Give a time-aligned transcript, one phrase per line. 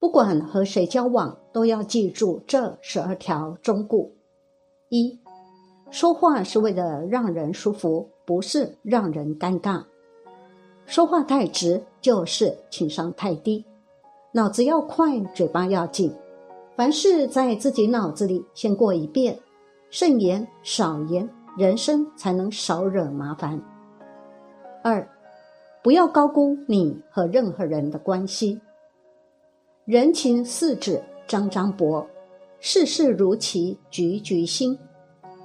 [0.00, 4.14] 不管和谁交往，都要记住这十二条忠固：
[4.88, 5.18] 一、
[5.90, 9.82] 说话是为了让人舒服，不是让人尴尬；
[10.86, 13.64] 说话太直，就是情商太低。
[14.32, 16.14] 脑子要快，嘴巴要紧，
[16.76, 19.38] 凡事在自己脑子里先过一遍，
[19.90, 23.60] 慎言少言，人生才能少惹麻烦。
[24.82, 25.08] 二。
[25.80, 28.60] 不要高估你和任何人的关系。
[29.88, 32.06] 人情似纸张张薄，
[32.60, 34.78] 事事如棋局局新。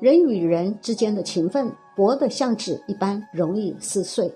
[0.00, 4.32] 人与人之间的情分薄得像纸一般，容易撕碎。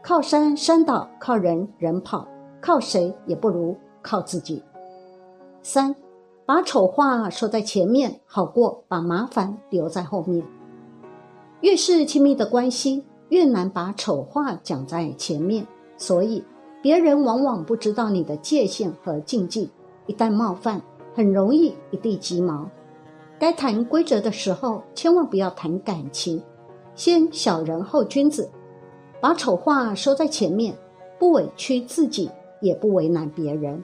[0.00, 2.24] 靠山山倒，靠人人跑，
[2.60, 4.62] 靠谁也不如靠自己。
[5.60, 5.92] 三，
[6.46, 10.46] 把丑话说在前面，好过把麻烦留在后面。
[11.62, 13.04] 越是亲密的关系。
[13.30, 15.66] 越难把丑话讲在前面，
[15.96, 16.44] 所以
[16.82, 19.70] 别人往往不知道你的界限和禁忌，
[20.06, 20.82] 一旦冒犯，
[21.14, 22.68] 很容易一地鸡毛。
[23.38, 26.42] 该谈规则的时候，千万不要谈感情，
[26.96, 28.50] 先小人后君子，
[29.20, 30.74] 把丑话说在前面，
[31.20, 32.28] 不委屈自己，
[32.60, 33.82] 也不为难别人。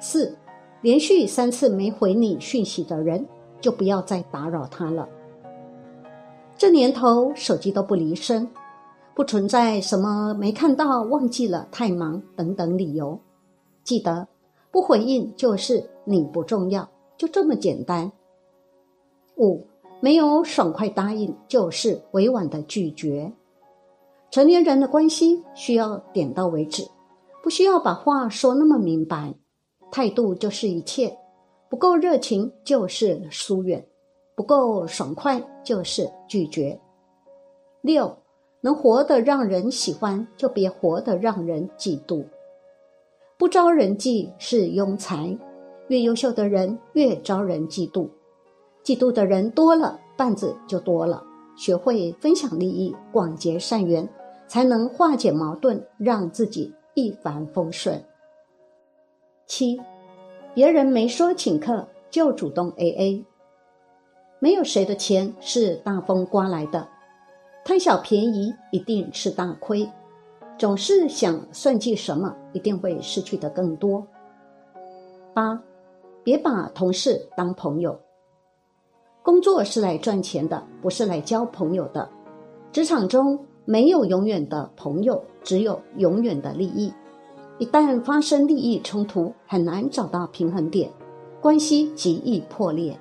[0.00, 0.36] 四，
[0.82, 3.24] 连续三次没回你讯息的人，
[3.60, 5.08] 就不要再打扰他了。
[6.56, 8.48] 这年头，手机都不离身，
[9.16, 13.18] 不存在什么没看到、忘记了、太忙等等理由。
[13.82, 14.28] 记得，
[14.70, 16.86] 不回应就是你不重要，
[17.16, 18.12] 就这么简单。
[19.38, 19.66] 五，
[20.00, 23.32] 没有爽快答应，就是委婉的拒绝。
[24.30, 26.86] 成年人的关系需要点到为止，
[27.42, 29.34] 不需要把话说那么明白。
[29.90, 31.16] 态度就是一切，
[31.70, 33.82] 不够热情就是疏远。
[34.34, 36.78] 不够爽快就是拒绝。
[37.80, 38.14] 六，
[38.60, 42.24] 能活得让人喜欢，就别活得让人嫉妒。
[43.38, 45.38] 不招人嫉是庸才，
[45.88, 48.08] 越优秀的人越招人嫉妒。
[48.82, 51.22] 嫉妒的人多了，绊子就多了。
[51.56, 54.08] 学会分享利益，广结善缘，
[54.46, 58.02] 才能化解矛盾，让自己一帆风顺。
[59.46, 59.80] 七，
[60.54, 63.24] 别人没说请客，就主动 A A。
[64.38, 66.88] 没有谁的钱是大风刮来的，
[67.66, 69.90] 贪小便宜一定吃大亏，
[70.56, 74.06] 总是想算计什么，一定会失去的更多。
[75.34, 75.60] 八，
[76.22, 77.98] 别把同事当朋友。
[79.20, 82.08] 工作是来赚钱的，不是来交朋友的。
[82.70, 86.94] 职场中没有永远的朋友，只有永远的利益。
[87.58, 90.88] 一旦发生利益冲突，很难找到平衡点，
[91.40, 92.96] 关系极易破裂。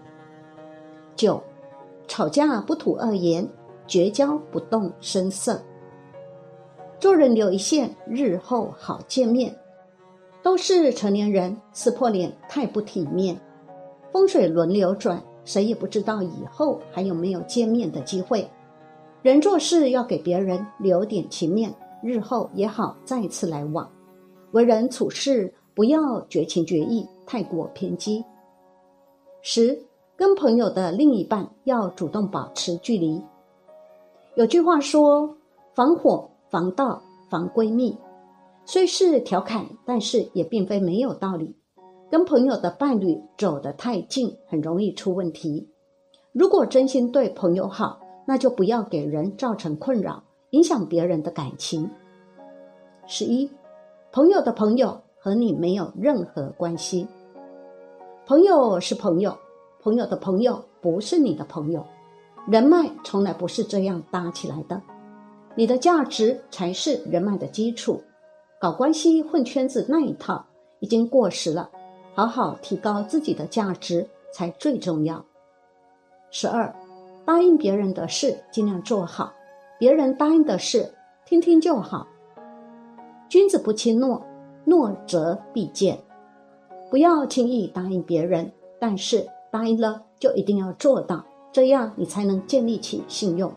[1.16, 1.40] 九，
[2.08, 3.48] 吵架不吐恶言，
[3.88, 5.62] 绝交不动声色。
[7.00, 9.56] 做人留一线，日后好见面。
[10.42, 13.40] 都是成年人，撕破脸太不体面。
[14.12, 18.50] 风水轮流转，谁也不知道以后还有没有见面的机会。
[19.22, 21.74] 人做事要给别人留点情面，
[22.04, 23.90] 日后也好再次来往。
[24.52, 28.24] 为人处事不要绝情绝义，太过偏激。
[29.42, 29.80] 十。
[30.18, 33.22] 跟朋友的另一半要主动保持距离。
[34.36, 35.38] 有句话说
[35.74, 37.98] ：“防火、防盗、防闺蜜。”
[38.68, 41.56] 虽是调侃，但是也并非没有道理。
[42.12, 45.70] 跟朋友的伴侣走得太近，很容易出问题。
[46.34, 51.90] 如果真心对朋友好，那就不要给人造成困扰，影响别人的感情。
[53.08, 53.50] 十一，
[54.12, 57.08] 朋友的朋友和你没有任何关系。
[58.26, 59.34] 朋友是朋友。
[59.82, 61.86] 朋友的朋友不是你的朋友，
[62.48, 64.82] 人脉从来不是这样搭起来的。
[65.56, 68.04] 你的价值才是人脉的基础。
[68.60, 70.46] 搞关系混圈子那一套
[70.80, 71.70] 已经过时了，
[72.14, 75.24] 好好提高自己的价值才最重要。
[76.32, 76.74] 十二，
[77.26, 79.34] 答应别人的事尽量做好，
[79.80, 80.94] 别人答应的事
[81.26, 82.08] 听听就好。
[83.28, 84.22] 君子不轻诺，
[84.66, 86.00] 诺则必见。
[86.90, 89.28] 不要轻易答应别人，但是。
[89.52, 91.24] 答应了就一定要做到，
[91.56, 93.50] 这样你才能建立起信用。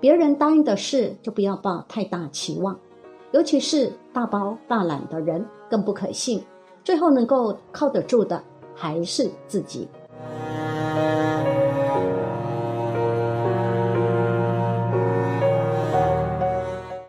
[0.00, 2.76] 别人答应的事就不要抱太大期望，
[3.30, 6.42] 尤其是大包大揽的人更不可信。
[6.82, 8.42] 最后能够靠得住的
[8.74, 9.86] 还是自己。